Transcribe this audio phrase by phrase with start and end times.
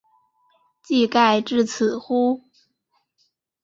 [0.81, 2.41] 技盖至此乎？